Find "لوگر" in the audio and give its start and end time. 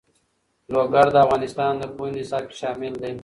0.73-1.07